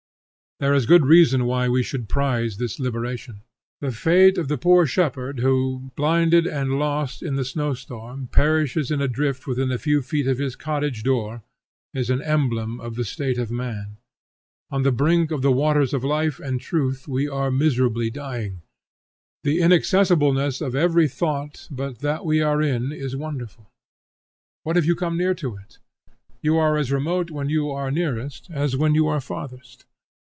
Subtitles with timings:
[0.61, 3.41] There is good reason why we should prize this liberation.
[3.79, 8.91] The fate of the poor shepherd, who, blinded and lost in the snow storm, perishes
[8.91, 11.41] in a drift within a few feet of his cottage door,
[11.95, 13.97] is an emblem of the state of man.
[14.69, 18.61] On the brink of the waters of life and truth, we are miserably dying.
[19.43, 23.71] The inaccessibleness of every thought but that we are in, is wonderful.
[24.61, 25.79] What if you come near to it;
[26.43, 29.85] you are as remote when you are nearest as when you are farthest.